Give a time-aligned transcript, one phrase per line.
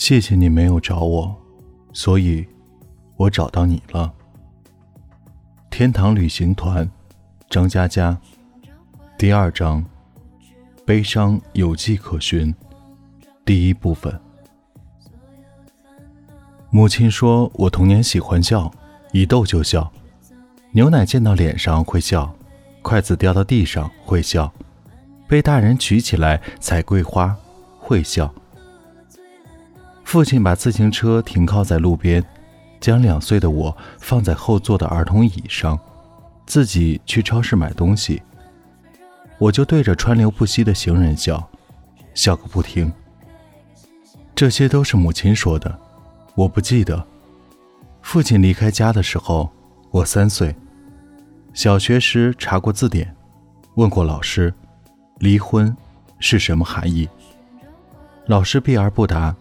[0.00, 1.36] 谢谢你没有找我，
[1.92, 2.48] 所以，
[3.18, 4.10] 我找到你了。
[5.68, 6.90] 天堂旅行团，
[7.50, 8.18] 张嘉佳，
[9.18, 9.84] 第二章，
[10.86, 12.54] 悲伤有迹可循，
[13.44, 14.18] 第一部分。
[16.70, 18.72] 母亲说我童年喜欢笑，
[19.12, 19.92] 一逗就笑，
[20.72, 22.34] 牛奶溅到脸上会笑，
[22.80, 24.50] 筷子掉到地上会笑，
[25.28, 27.36] 被大人举起来采桂花
[27.78, 28.34] 会笑。
[30.10, 32.20] 父亲把自行车停靠在路边，
[32.80, 35.78] 将两岁的我放在后座的儿童椅上，
[36.46, 38.20] 自己去超市买东西。
[39.38, 41.48] 我就对着川流不息的行人笑，
[42.12, 42.92] 笑个不停。
[44.34, 45.78] 这些都是母亲说的，
[46.34, 47.06] 我不记得。
[48.02, 49.48] 父亲离开家的时候，
[49.92, 50.52] 我三岁。
[51.54, 53.14] 小学时查过字典，
[53.76, 54.52] 问过老师，
[55.20, 55.72] 离婚
[56.18, 57.08] 是什么含义？
[58.26, 59.32] 老师避而不答。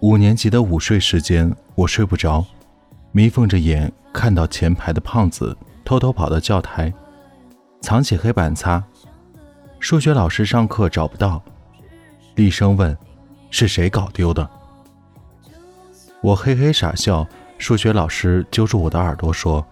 [0.00, 2.44] 五年级的午睡时间，我睡不着，
[3.10, 6.92] 眯缝着眼看到前排的胖子偷偷跑到教台，
[7.80, 8.82] 藏起黑板擦。
[9.80, 11.42] 数学老师上课找不到，
[12.36, 12.96] 厉声问
[13.50, 14.48] ：“是谁搞丢的？”
[16.22, 17.26] 我嘿嘿傻笑。
[17.58, 19.66] 数学老师揪住我的耳朵说：“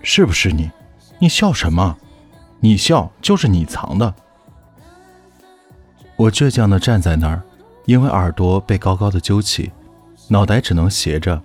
[0.00, 0.70] 是不是你？
[1.18, 1.98] 你笑什么？
[2.60, 4.14] 你笑就是你藏的。”
[6.14, 7.42] 我倔强地站在那儿。
[7.90, 9.72] 因为耳朵被高高的揪起，
[10.28, 11.42] 脑袋只能斜着。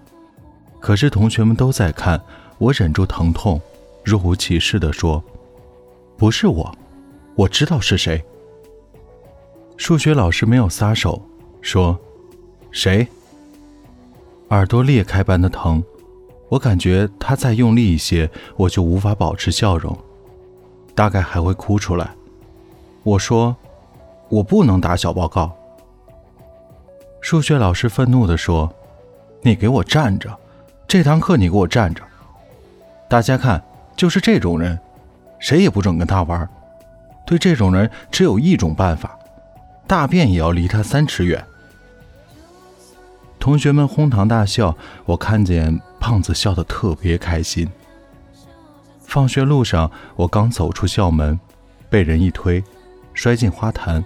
[0.79, 2.21] 可是同学们都在看，
[2.59, 3.59] 我忍住疼痛，
[4.03, 5.23] 若无其事地说
[6.16, 6.71] ：“不是我，
[7.33, 8.23] 我知道是谁。”
[9.75, 11.19] 数学老师没有撒手，
[11.63, 11.97] 说
[12.69, 13.07] ：“谁？”
[14.49, 15.83] 耳朵裂开般的疼，
[16.49, 19.97] 我感觉他再用力一些，我就无法保持笑容，
[20.93, 22.13] 大概还会哭出来。
[23.01, 23.56] 我说
[24.29, 25.51] ：“我不能打小报告。”
[27.25, 28.72] 数学老师愤怒地说
[29.41, 30.30] ：“你给我站着！
[30.88, 32.03] 这堂课你给我站着！
[33.09, 33.59] 大家看，
[33.97, 34.78] 就是这种人，
[35.40, 36.47] 谁也不准跟他玩。
[37.25, 39.18] 对这种人，只有一种办法：
[39.88, 41.44] 大便也要离他三尺远。”
[43.42, 47.68] 同学们哄堂大笑，我看见胖子笑得特别开心。
[49.00, 51.40] 放学路上，我刚走出校门，
[51.90, 52.63] 被人一推，
[53.16, 54.06] 摔进花坛。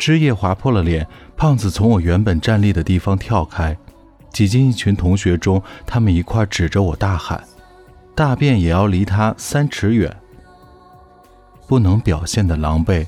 [0.00, 1.06] 枝叶划破了脸，
[1.36, 3.76] 胖子从我原本站立的地方跳开，
[4.32, 7.44] 挤进一群同学中，他们一块指着我大喊
[8.16, 10.16] ：“大便也要离他三尺远！”
[11.68, 13.06] 不能表现的狼狈，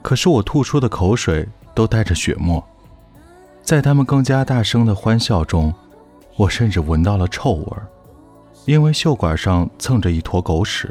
[0.00, 2.66] 可是我吐出的口水都带着血沫。
[3.62, 5.74] 在他们更加大声的欢笑中，
[6.36, 7.76] 我甚至闻到了臭味，
[8.64, 10.90] 因为袖管上蹭着一坨狗屎。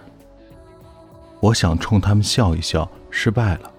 [1.40, 3.72] 我想冲他们笑一笑，失败了。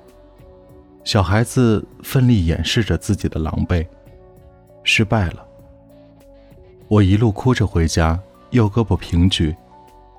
[1.04, 3.86] 小孩子奋力掩饰着自己的狼狈，
[4.84, 5.44] 失败了。
[6.88, 8.18] 我一路哭着回家，
[8.50, 9.54] 右胳膊平举，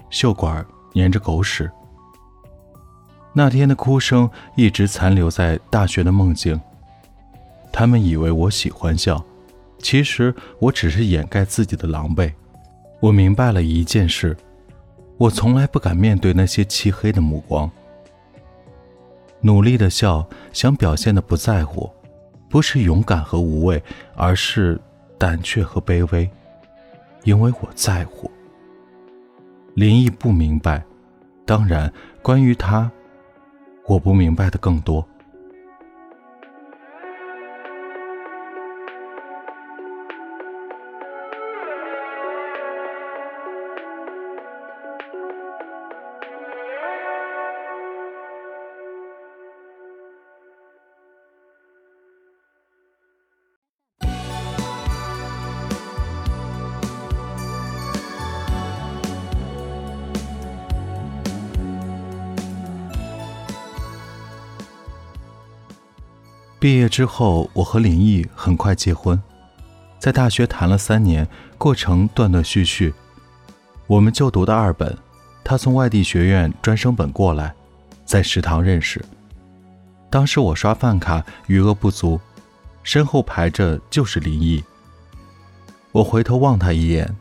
[0.10, 0.66] 袖管
[0.96, 1.70] 粘着狗屎。
[3.34, 6.60] 那天的哭声一直残留在大学的梦境。
[7.72, 9.24] 他们以为我喜欢笑，
[9.80, 12.34] 其实我只是掩盖自己的狼狈。
[13.00, 14.36] 我明白了一件事：
[15.18, 17.72] 我从来不敢面对那些漆黑的目光。
[19.42, 21.90] 努力的笑，想表现的不在乎，
[22.50, 23.82] 不是勇敢和无畏，
[24.16, 24.80] 而是
[25.18, 26.30] 胆怯和卑微，
[27.24, 28.30] 因为我在乎。
[29.74, 30.84] 林毅不明白，
[31.46, 31.92] 当然，
[32.22, 32.90] 关于他，
[33.88, 35.06] 我不明白的更多。
[66.62, 69.20] 毕业之后，我和林毅很快结婚，
[69.98, 71.28] 在大学谈了三年，
[71.58, 72.94] 过程断断续续。
[73.88, 74.96] 我们就读的二本，
[75.44, 77.52] 他从外地学院专升本过来，
[78.06, 79.04] 在食堂认识。
[80.12, 82.22] 当时我刷饭卡，余额不足，
[82.84, 84.64] 身后排着就是林毅。
[85.92, 87.12] 我回头望他一眼，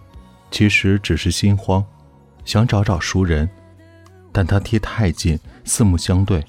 [0.51, 1.83] 其实只是心慌，
[2.45, 3.49] 想找找熟人，
[4.33, 6.45] 但他贴太近，四目相对，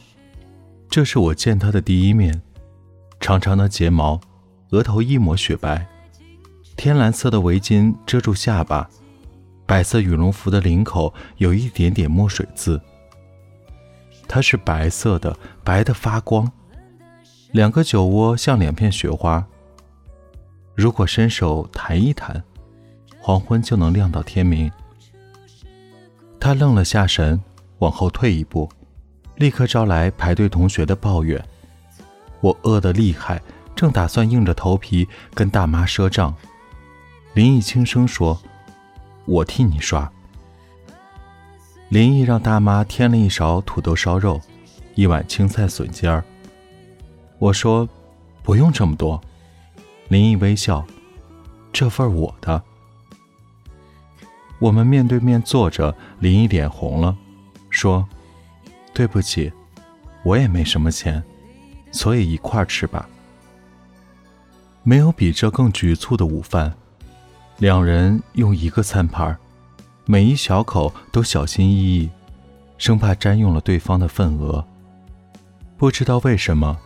[0.90, 2.42] 这是我见他的第一面。
[3.21, 4.19] 长长的睫毛，
[4.71, 5.88] 额头一抹雪白，
[6.75, 8.89] 天蓝色的围巾遮住下巴，
[9.68, 12.81] 白色羽绒服的领口有一点点墨水渍。
[14.27, 16.51] 它是白色的，白的发光，
[17.51, 19.45] 两个酒窝像两片雪花，
[20.73, 22.44] 如果伸手弹一弹，
[23.21, 24.69] 黄昏就能亮到天明。
[26.39, 27.39] 他愣了下神，
[27.77, 28.68] 往后退一步，
[29.35, 31.39] 立刻招来排队同学的抱怨。
[32.42, 33.42] 我饿得厉害，
[33.76, 36.36] 正打算硬着头皮跟大妈赊账，
[37.34, 38.42] 林毅轻声说
[39.26, 40.12] ：“我替你刷。”
[41.90, 44.42] 林毅让大妈添了一勺土豆烧肉，
[44.96, 46.24] 一碗青菜笋尖儿。
[47.38, 47.88] 我说
[48.44, 49.22] ：“不用这么多。”
[50.10, 50.86] 林毅微笑
[51.72, 52.62] ：“这份我的。”
[54.60, 57.18] 我们面对面坐着，林毅脸红了，
[57.70, 58.08] 说
[58.94, 59.52] ：“对不起，
[60.24, 61.24] 我也没什么钱，
[61.92, 63.08] 所以一块吃吧。”
[64.84, 66.74] 没有比这更局促的午饭，
[67.60, 69.38] 两人用一个餐盘，
[70.06, 72.10] 每一小口都小心翼翼，
[72.80, 74.66] 生怕占用了对方的份额。
[75.78, 76.80] 不知道为什么，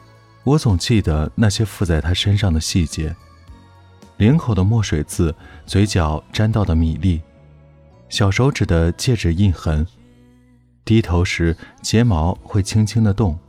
[0.43, 3.15] 我总记得那些附在他身上的细节：
[4.17, 5.33] 领口的墨水渍，
[5.65, 7.21] 嘴角沾到的米粒。
[8.09, 9.87] 小手指的戒指印痕，
[10.83, 13.39] 低头时睫毛会轻轻的动，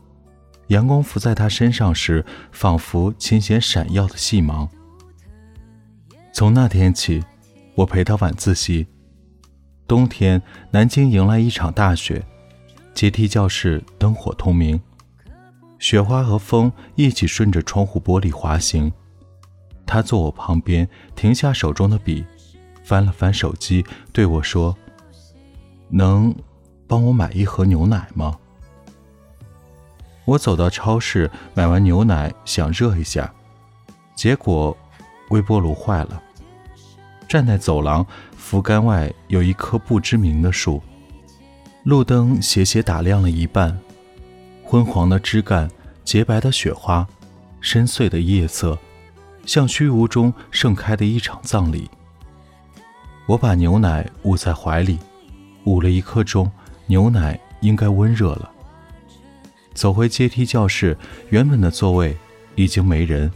[0.69, 4.69] 阳光浮在他身上时，仿佛琴弦闪耀的细芒。
[6.33, 7.25] 从那天起，
[7.75, 8.87] 我陪他晚自习。
[9.87, 12.25] 冬天，南京迎来一场大雪，
[12.93, 14.81] 阶梯教室灯火通明，
[15.79, 18.93] 雪花和风一起顺着窗户玻璃滑行。
[19.87, 22.25] 他坐我旁边，停下手中的笔。
[22.83, 24.77] 翻了翻手机，对我说
[25.91, 26.33] ：“能
[26.87, 28.39] 帮我买一盒牛奶吗？”
[30.27, 33.33] 我走到超市买完牛奶，想热一下，
[34.15, 34.77] 结果
[35.31, 36.21] 微波炉坏了。
[37.29, 38.05] 站在走廊
[38.37, 40.83] 扶杆外有一棵不知名的树，
[41.85, 43.79] 路灯斜斜打亮了一半，
[44.65, 45.71] 昏黄的枝干，
[46.05, 47.07] 洁白的雪花，
[47.61, 48.77] 深邃的夜色，
[49.45, 51.89] 像虚无中盛开的一场葬礼。
[53.27, 54.99] 我把牛奶捂在怀里，
[55.67, 56.51] 捂了一刻钟，
[56.87, 58.51] 牛奶应该温热了。
[59.77, 60.97] 走回阶梯教室，
[61.29, 62.17] 原本的座位
[62.55, 63.31] 已经没人，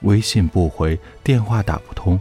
[0.00, 2.18] 微信不回，电话打不通。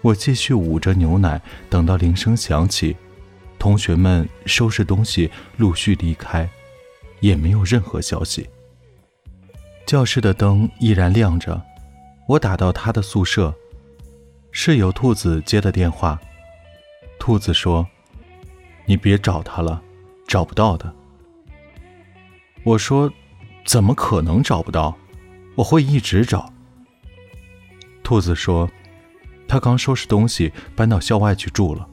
[0.00, 2.96] 我继续捂着牛奶，等到铃声响起，
[3.58, 6.48] 同学们收拾东西陆续离开，
[7.20, 8.48] 也没有任何消息。
[9.86, 11.60] 教室的灯依然亮着，
[12.26, 13.54] 我打到他的宿舍。
[14.52, 16.18] 室友兔子接的电话，
[17.18, 17.86] 兔子说
[18.86, 19.82] ：“你别找他了，
[20.26, 20.90] 找不到的。”
[22.64, 23.12] 我说
[23.64, 24.96] ：“怎么可能找不到？
[25.54, 26.52] 我会一直找。”
[28.02, 28.70] 兔子说
[29.46, 31.88] ：“他刚收拾东西搬到校外去住了。”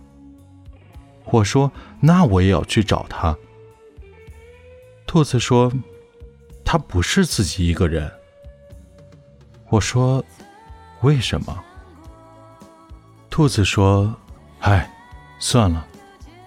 [1.26, 1.72] 我说
[2.02, 3.38] ：“那我也要去找他。”
[5.06, 5.72] 兔子说
[6.64, 8.12] ：“他不是自己一个人。”
[9.70, 10.24] 我说
[11.02, 11.64] ：“为什么？”
[13.30, 14.14] 兔子说
[14.60, 14.90] ：“唉，
[15.40, 15.86] 算了，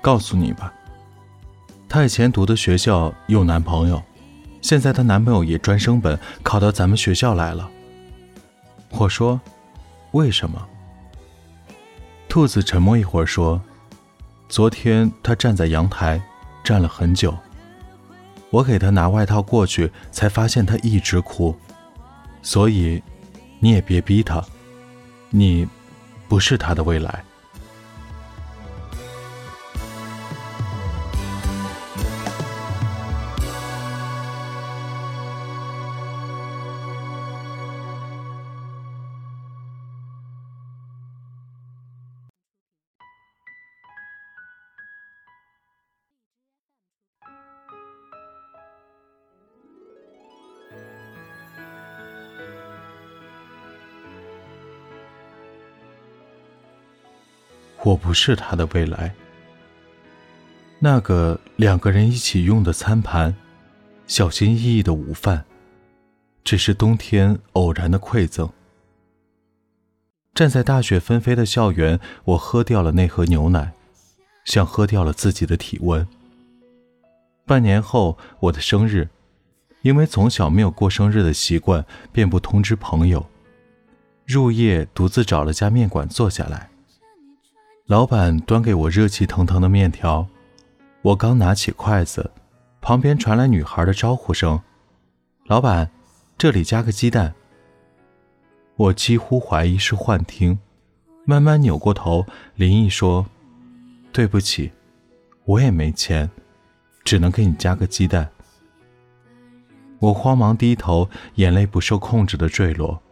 [0.01, 0.73] 告诉你吧。
[1.89, 4.03] 他以前读的学校有男朋友，
[4.65, 7.71] 现在她男朋友也专升本考到咱们学校来了。”
[8.97, 9.39] 我说
[10.13, 10.67] ：“为什么？”
[12.31, 13.61] 兔子沉默一会儿说
[14.49, 16.19] ：“昨天他站在阳台，
[16.65, 17.37] 站了很久。
[18.49, 21.55] 我给他拿外套过去，才发现他一直哭。
[22.41, 23.03] 所以，
[23.61, 24.43] 你也别逼他，
[25.29, 25.69] 你。”
[26.27, 27.23] 不是他的未来。
[57.85, 59.15] 我不是他的未来。
[60.81, 63.35] 那个两个人一起用的餐盘，
[64.07, 65.45] 小心翼翼的午饭，
[66.43, 68.51] 只是冬天偶然的馈赠。
[70.35, 73.73] 站在大雪纷飞的校园，我喝掉了那盒牛奶，
[74.45, 76.07] 像喝掉了自己的体温。
[77.47, 79.09] 半年后，我的生日，
[79.83, 83.27] 因为从小没有过生日的习惯，便不通知朋友。
[84.27, 86.71] 入夜，独自找了家面馆坐下来。
[87.87, 90.27] 老板端给我热气腾腾的面条，
[91.03, 92.31] 我刚拿起筷子，
[92.81, 94.59] 旁边传来女孩的招呼声
[95.45, 95.91] ：“老板，
[96.39, 97.35] 这里加个鸡蛋。”
[98.77, 100.59] 我几乎怀疑是幻听，
[101.27, 102.25] 慢慢扭过头，
[102.55, 103.27] 林毅说
[104.13, 104.73] ：“对不起，
[105.45, 106.31] 我也没钱，
[107.05, 108.31] 只能给你加个鸡蛋。”
[110.01, 113.03] 我慌忙低头，眼泪不受控制的坠落。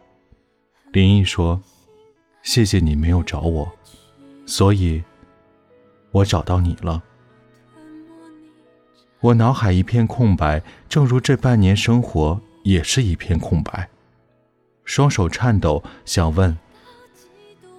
[0.91, 1.61] 林毅说
[2.41, 3.71] ：“谢谢你没有找我，
[4.45, 5.01] 所以，
[6.11, 7.01] 我找到你了。”
[9.21, 13.89] 我脑海一片空白，正如这半年生活也是一片空白。
[14.83, 16.57] 双手颤抖，想问：“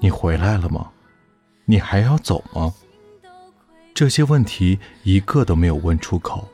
[0.00, 0.90] 你回来了吗？
[1.66, 2.73] 你还要走吗？”
[3.94, 6.49] 这些问题一个都没有问出口。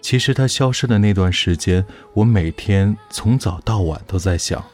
[0.00, 4.64] 其实他消失的那段时间，我每天从早到晚都在想：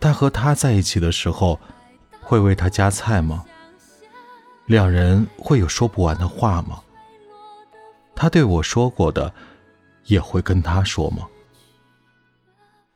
[0.00, 1.60] 他和他在一起的时候，
[2.22, 3.44] 会为他夹菜吗？
[4.66, 6.80] 两人会有说不完的话吗？
[8.14, 9.34] 他对我说过的，
[10.04, 11.26] 也会跟他说吗？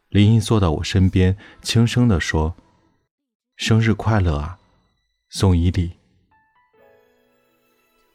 [0.09, 2.55] 林毅坐到我身边，轻声地说
[3.57, 4.59] ：“生日快乐啊，
[5.29, 5.93] 送一礼。”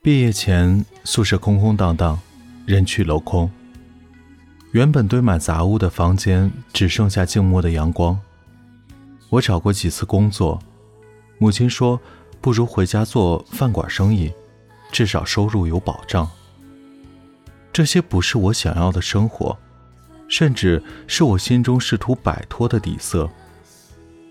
[0.02, 2.20] 毕业前，宿舍空空荡荡。
[2.68, 3.52] 人去楼空，
[4.72, 8.18] 原本堆满杂物的房间只剩下静默的阳光。
[9.30, 10.62] 我找过几次工作，
[11.42, 12.00] 母亲说
[12.40, 14.32] 不如回家做饭馆生意，
[14.92, 16.30] 至少收入有保障。
[17.74, 19.58] 这些不是我想要的生活，
[20.28, 23.28] 甚至是我心中试图摆脱的底色。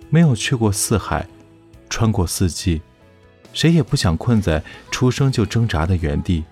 [0.08, 1.26] 没有去过四海，
[1.88, 2.80] 穿过四季，
[3.52, 4.62] 谁也不想困在
[4.92, 6.44] 出生就挣扎的原地。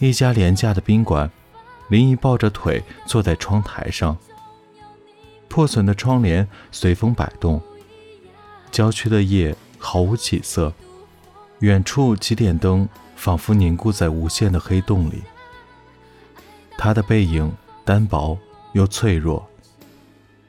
[0.00, 1.30] 一家廉价的宾馆，
[1.88, 4.18] 林毅抱着腿坐在窗台上。
[5.48, 7.58] 破损的窗帘随风摆动。
[8.70, 10.72] 郊区的夜毫无起色，
[11.60, 15.22] 远处几点灯仿佛凝固在无限的黑洞里。
[16.78, 17.52] 他的背影
[17.84, 18.38] 单薄
[18.72, 19.48] 又脆弱，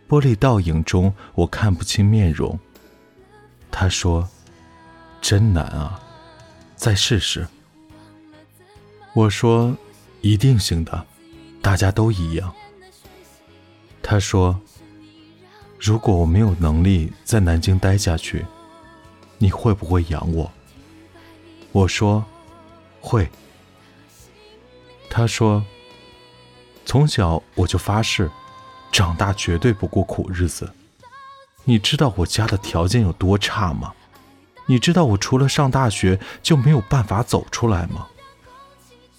[0.08, 2.58] 玻璃倒影中我看不清面容。
[3.70, 4.30] 他说
[5.22, 6.00] ：“真难啊，
[6.76, 7.48] 再试试。”
[9.14, 9.76] 我说
[10.22, 11.06] ：“一定行的，
[11.62, 12.54] 大家都一样。”
[14.02, 14.62] 他说
[15.84, 18.46] ：“如果我没有能力在南京待下去，
[19.40, 20.52] 你会不会养我？”
[21.74, 22.24] 我说
[23.02, 23.28] ：“会。”
[25.10, 25.66] 他说
[26.86, 28.30] ：“从小我就发誓，
[28.92, 30.72] 长大绝对不过苦日子。
[31.64, 33.92] 你知道我家的条件有多差吗？
[34.68, 38.08] 你知道我除了上大学就没有办法走出来吗？”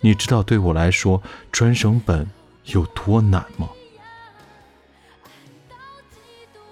[0.00, 2.30] 你知道对我来说专升本
[2.66, 3.68] 有多难吗？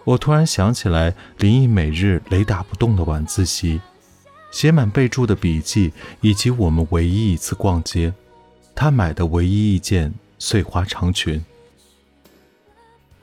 [0.04, 3.80] 我突然想起来，林毅每日雷打不动的晚自习，
[4.50, 8.12] 写满备注的笔记，以及我们唯一一次逛街，
[8.74, 11.44] 他买的唯一一件碎花长裙。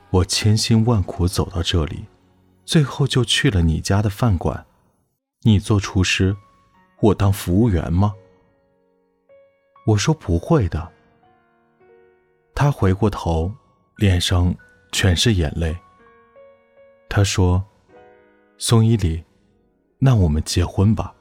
[0.10, 2.06] 我千辛万苦走到这里，
[2.64, 4.66] 最后就去了你家的饭馆。
[5.42, 6.36] 你做厨师，
[7.02, 8.14] 我当服务员吗？
[9.88, 10.92] 我说不会的。
[12.54, 13.52] 他回过头，
[13.98, 14.56] 脸上
[14.92, 15.76] 全是眼泪。
[17.10, 17.64] 他说
[18.58, 19.24] ：“宋伊里，
[20.00, 21.14] 那我们结婚吧。”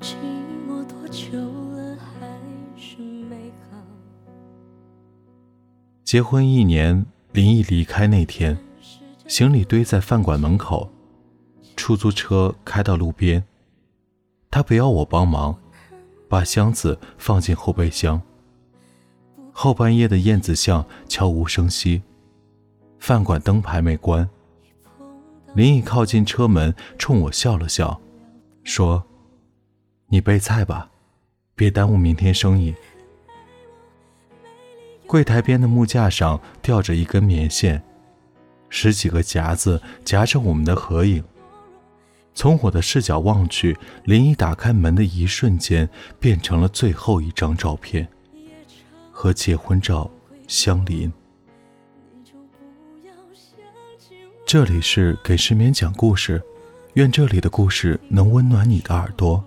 [0.00, 0.14] 寂
[0.66, 1.38] 寞多久
[1.72, 2.26] 了，还
[2.76, 3.76] 是美好。
[6.04, 8.56] 结婚一年，林毅离开那天，
[9.26, 10.90] 行李堆在饭馆门口，
[11.76, 13.42] 出租车开到路边，
[14.50, 15.58] 他不要我帮忙，
[16.28, 18.20] 把箱子放进后备箱。
[19.52, 22.02] 后半夜的燕子巷悄无声息，
[23.00, 24.28] 饭馆灯牌没关。
[25.54, 28.00] 林毅靠近车门，冲我笑了笑，
[28.62, 29.04] 说。
[30.10, 30.90] 你备菜吧，
[31.54, 32.74] 别耽误明天生意。
[35.06, 37.82] 柜台边的木架上吊着一根棉线，
[38.70, 41.22] 十几个夹子夹着我们的合影。
[42.34, 45.88] 从我的视角望去，林一打开门的一瞬间，
[46.18, 48.08] 变成了最后一张照片，
[49.10, 50.10] 和结婚照
[50.46, 51.12] 相邻。
[54.46, 56.42] 这里是给失眠讲故事，
[56.94, 59.44] 愿这里的故事能温暖你的耳朵。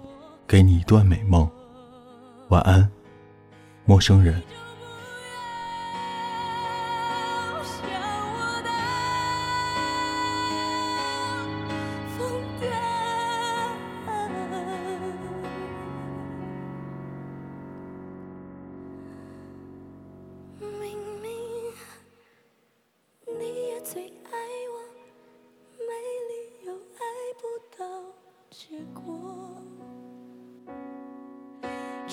[0.51, 1.49] 给你一段美梦，
[2.49, 2.91] 晚安，
[3.85, 4.43] 陌生人。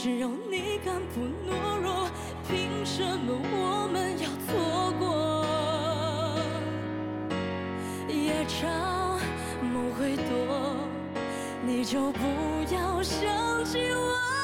[0.00, 2.08] 只要你敢不懦弱，
[2.48, 5.44] 凭什么我们要错过？
[8.08, 9.18] 夜长
[9.60, 10.76] 梦会多，
[11.66, 12.20] 你就不
[12.72, 14.37] 要想起我。